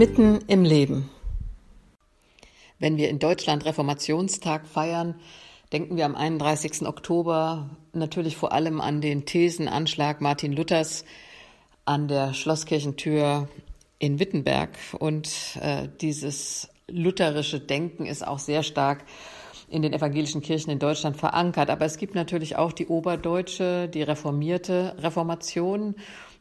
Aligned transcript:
Mitten 0.00 0.38
im 0.46 0.64
Leben. 0.64 1.10
Wenn 2.78 2.96
wir 2.96 3.10
in 3.10 3.18
Deutschland 3.18 3.66
Reformationstag 3.66 4.66
feiern, 4.66 5.16
denken 5.74 5.98
wir 5.98 6.06
am 6.06 6.14
31. 6.14 6.86
Oktober 6.86 7.68
natürlich 7.92 8.34
vor 8.38 8.52
allem 8.52 8.80
an 8.80 9.02
den 9.02 9.26
Thesenanschlag 9.26 10.22
Martin 10.22 10.54
Luthers 10.54 11.04
an 11.84 12.08
der 12.08 12.32
Schlosskirchentür 12.32 13.50
in 13.98 14.18
Wittenberg. 14.18 14.70
Und 14.98 15.58
äh, 15.60 15.88
dieses 16.00 16.70
lutherische 16.88 17.60
Denken 17.60 18.06
ist 18.06 18.26
auch 18.26 18.38
sehr 18.38 18.62
stark 18.62 19.04
in 19.68 19.82
den 19.82 19.92
evangelischen 19.92 20.40
Kirchen 20.40 20.70
in 20.70 20.78
Deutschland 20.78 21.18
verankert. 21.18 21.68
Aber 21.68 21.84
es 21.84 21.98
gibt 21.98 22.14
natürlich 22.14 22.56
auch 22.56 22.72
die 22.72 22.86
oberdeutsche, 22.86 23.86
die 23.86 24.02
reformierte 24.02 24.96
Reformation 25.00 25.94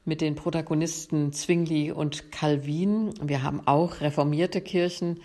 mit 0.10 0.22
den 0.22 0.34
Protagonisten 0.34 1.32
Zwingli 1.34 1.92
und 1.92 2.32
Calvin. 2.32 3.14
Wir 3.22 3.44
haben 3.44 3.62
auch 3.68 4.02
reformierte 4.02 4.60
Kirchen 4.60 5.22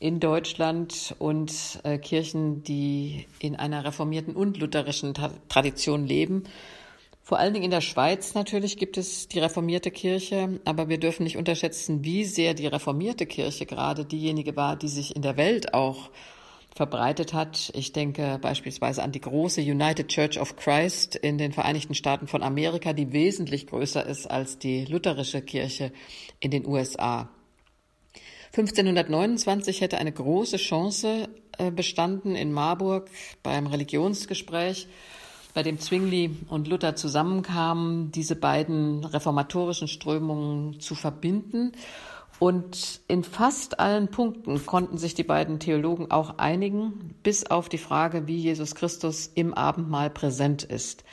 in 0.00 0.20
Deutschland 0.20 1.14
und 1.18 1.52
äh, 1.84 1.98
Kirchen, 1.98 2.64
die 2.64 3.26
in 3.40 3.56
einer 3.56 3.84
reformierten 3.84 4.34
und 4.34 4.58
lutherischen 4.58 5.12
Ta 5.12 5.32
Tradition 5.50 6.06
leben. 6.06 6.44
Vor 7.22 7.38
allen 7.38 7.52
Dingen 7.52 7.66
in 7.66 7.70
der 7.70 7.82
Schweiz 7.82 8.34
natürlich 8.34 8.78
gibt 8.78 8.96
es 8.96 9.28
die 9.28 9.38
reformierte 9.38 9.90
Kirche, 9.90 10.60
aber 10.64 10.88
wir 10.88 10.98
dürfen 10.98 11.24
nicht 11.24 11.36
unterschätzen, 11.36 12.02
wie 12.02 12.24
sehr 12.24 12.54
die 12.54 12.66
reformierte 12.66 13.26
Kirche 13.26 13.66
gerade 13.66 14.06
diejenige 14.06 14.56
war, 14.56 14.76
die 14.76 14.88
sich 14.88 15.14
in 15.14 15.20
der 15.20 15.36
Welt 15.36 15.74
auch 15.74 16.08
verbreitet 16.74 17.34
hat. 17.34 17.70
Ich 17.74 17.92
denke 17.92 18.38
beispielsweise 18.40 19.02
an 19.02 19.12
die 19.12 19.20
große 19.20 19.60
United 19.60 20.08
Church 20.08 20.40
of 20.40 20.56
Christ 20.56 21.16
in 21.16 21.38
den 21.38 21.52
Vereinigten 21.52 21.94
Staaten 21.94 22.26
von 22.26 22.42
Amerika, 22.42 22.92
die 22.92 23.12
wesentlich 23.12 23.66
größer 23.66 24.04
ist 24.06 24.30
als 24.30 24.58
die 24.58 24.84
lutherische 24.86 25.42
Kirche 25.42 25.92
in 26.40 26.50
den 26.50 26.66
USA. 26.66 27.28
1529 28.54 29.80
hätte 29.80 29.98
eine 29.98 30.12
große 30.12 30.58
Chance 30.58 31.28
äh, 31.58 31.70
bestanden 31.70 32.36
in 32.36 32.52
Marburg 32.52 33.08
beim 33.42 33.66
Religionsgespräch, 33.66 34.88
bei 35.54 35.62
dem 35.62 35.78
Zwingli 35.78 36.36
und 36.48 36.68
Luther 36.68 36.96
zusammenkamen, 36.96 38.10
diese 38.12 38.36
beiden 38.36 39.04
reformatorischen 39.04 39.88
Strömungen 39.88 40.80
zu 40.80 40.94
verbinden 40.94 41.72
und 42.38 43.00
in 43.08 43.22
fast 43.24 43.78
allen 43.78 44.08
Punkten 44.08 44.64
konnten 44.66 44.98
sich 44.98 45.14
die 45.14 45.22
beiden 45.22 45.60
Theologen 45.60 46.10
auch 46.10 46.38
einigen, 46.38 47.14
bis 47.22 47.44
auf 47.46 47.68
die 47.68 47.78
Frage, 47.78 48.26
wie 48.26 48.36
Jesus 48.36 48.74
Christus 48.74 49.30
im 49.34 49.54
Abendmahl 49.54 50.10
präsent 50.10 50.62
ist. 50.62 51.04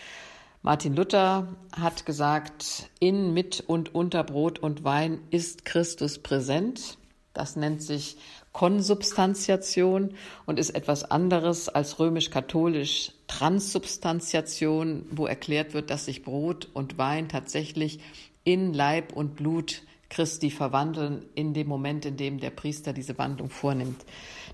Martin 0.61 0.95
Luther 0.95 1.47
hat 1.71 2.05
gesagt, 2.05 2.89
in, 2.99 3.33
mit 3.33 3.63
und 3.65 3.95
unter 3.95 4.23
Brot 4.23 4.59
und 4.59 4.83
Wein 4.83 5.21
ist 5.29 5.63
Christus 5.63 6.19
präsent. 6.19 6.97
Das 7.33 7.55
nennt 7.55 7.81
sich 7.81 8.17
Konsubstantiation 8.51 10.15
und 10.45 10.59
ist 10.59 10.71
etwas 10.71 11.09
anderes 11.09 11.69
als 11.69 11.99
römisch-katholisch 11.99 13.13
Transsubstantiation, 13.27 15.05
wo 15.11 15.27
erklärt 15.27 15.73
wird, 15.73 15.91
dass 15.91 16.05
sich 16.05 16.23
Brot 16.23 16.67
und 16.73 16.97
Wein 16.97 17.29
tatsächlich 17.29 18.01
in 18.43 18.73
Leib 18.73 19.13
und 19.13 19.35
Blut 19.35 19.83
Christi 20.09 20.49
verwandeln 20.49 21.25
in 21.35 21.53
dem 21.53 21.67
Moment, 21.67 22.05
in 22.05 22.17
dem 22.17 22.39
der 22.39 22.49
Priester 22.49 22.93
diese 22.93 23.17
Wandlung 23.17 23.49
vornimmt. 23.49 24.03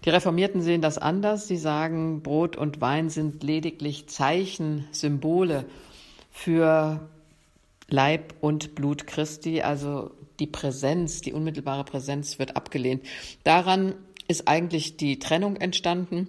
Die 0.04 0.10
Reformierten 0.10 0.62
sehen 0.62 0.82
das 0.82 0.98
anders. 0.98 1.48
Sie 1.48 1.58
sagen, 1.58 2.22
Brot 2.22 2.58
und 2.58 2.82
Wein 2.82 3.10
sind 3.10 3.44
lediglich 3.44 4.08
Zeichen, 4.08 4.88
Symbole 4.92 5.66
für 6.32 7.10
Leib 7.88 8.34
und 8.42 8.76
Blut 8.76 9.08
Christi, 9.08 9.62
also 9.62 10.12
die 10.40 10.48
Präsenz, 10.48 11.22
die 11.22 11.34
unmittelbare 11.34 11.86
Präsenz 11.86 12.40
wird 12.40 12.56
abgelehnt. 12.58 13.06
Daran 13.44 13.96
ist 14.28 14.48
eigentlich 14.48 14.98
die 14.98 15.20
Trennung 15.20 15.56
entstanden. 15.56 16.28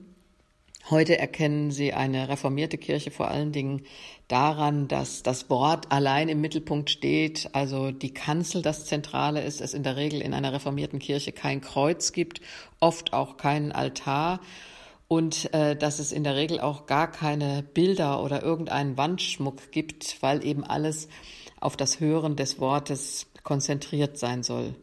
Heute 0.89 1.19
erkennen 1.19 1.73
sie 1.73 1.95
eine 1.95 2.29
reformierte 2.29 2.79
Kirche 2.79 3.11
vor 3.11 3.27
allen 3.29 3.51
Dingen 3.51 3.83
daran, 4.29 4.87
dass 4.87 5.25
das 5.25 5.51
Wort 5.51 5.91
allein 5.91 6.29
im 6.29 6.41
Mittelpunkt 6.41 6.91
steht, 6.91 7.51
also 7.55 7.91
die 7.91 8.15
Kanzel 8.15 8.63
das 8.63 8.85
Zentrale 8.85 9.43
ist, 9.43 9.61
es 9.61 9.75
in 9.75 9.83
der 9.83 9.97
Regel 9.97 10.21
in 10.21 10.33
einer 10.33 10.53
reformierten 10.53 11.01
Kirche 11.01 11.33
kein 11.33 11.61
Kreuz 11.61 12.13
gibt, 12.13 12.41
oft 12.79 13.15
auch 13.15 13.37
keinen 13.37 13.73
Altar 13.73 14.39
und 15.09 15.53
äh, 15.53 15.75
dass 15.75 15.99
es 15.99 16.13
in 16.13 16.23
der 16.23 16.37
Regel 16.37 16.61
auch 16.61 16.87
gar 16.87 17.11
keine 17.11 17.65
Bilder 17.65 18.23
oder 18.23 18.45
irgendeinen 18.45 18.97
Wandschmuck 18.97 19.73
gibt, 19.73 20.23
weil 20.23 20.45
eben 20.45 20.63
alles 20.63 21.09
auf 21.61 21.77
das 21.77 21.99
Hören 21.99 22.37
des 22.37 22.61
Wortes 22.61 23.27
konzentriert 23.43 24.19
sein 24.19 24.45
soll. 24.45 24.77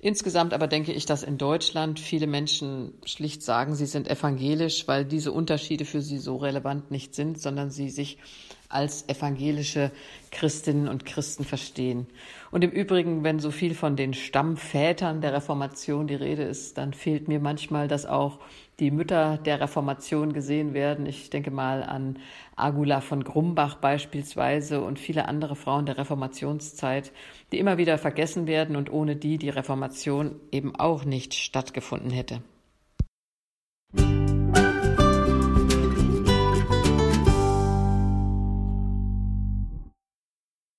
Insgesamt 0.00 0.54
aber 0.54 0.68
denke 0.68 0.92
ich, 0.92 1.06
dass 1.06 1.24
in 1.24 1.38
Deutschland 1.38 1.98
viele 1.98 2.28
Menschen 2.28 2.92
schlicht 3.04 3.42
sagen, 3.42 3.74
sie 3.74 3.86
sind 3.86 4.08
evangelisch, 4.08 4.86
weil 4.86 5.04
diese 5.04 5.32
Unterschiede 5.32 5.84
für 5.84 6.02
sie 6.02 6.18
so 6.18 6.36
relevant 6.36 6.92
nicht 6.92 7.16
sind, 7.16 7.40
sondern 7.40 7.70
sie 7.70 7.90
sich 7.90 8.18
als 8.68 9.08
evangelische 9.08 9.90
Christinnen 10.30 10.88
und 10.88 11.06
Christen 11.06 11.44
verstehen. 11.44 12.06
Und 12.50 12.64
im 12.64 12.70
Übrigen, 12.70 13.24
wenn 13.24 13.40
so 13.40 13.50
viel 13.50 13.74
von 13.74 13.96
den 13.96 14.14
Stammvätern 14.14 15.20
der 15.20 15.32
Reformation 15.32 16.06
die 16.06 16.14
Rede 16.14 16.42
ist, 16.42 16.78
dann 16.78 16.92
fehlt 16.92 17.28
mir 17.28 17.40
manchmal, 17.40 17.88
dass 17.88 18.06
auch 18.06 18.38
die 18.78 18.90
Mütter 18.90 19.38
der 19.38 19.60
Reformation 19.60 20.32
gesehen 20.32 20.72
werden. 20.72 21.06
Ich 21.06 21.30
denke 21.30 21.50
mal 21.50 21.82
an 21.82 22.18
Agula 22.56 23.00
von 23.00 23.24
Grumbach 23.24 23.76
beispielsweise 23.76 24.80
und 24.80 24.98
viele 24.98 25.26
andere 25.26 25.56
Frauen 25.56 25.86
der 25.86 25.98
Reformationszeit, 25.98 27.12
die 27.52 27.58
immer 27.58 27.78
wieder 27.78 27.98
vergessen 27.98 28.46
werden 28.46 28.76
und 28.76 28.92
ohne 28.92 29.16
die 29.16 29.38
die 29.38 29.50
Reformation 29.50 30.36
eben 30.52 30.76
auch 30.76 31.04
nicht 31.04 31.34
stattgefunden 31.34 32.10
hätte. 32.10 32.42